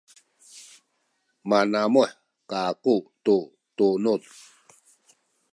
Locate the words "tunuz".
3.77-4.25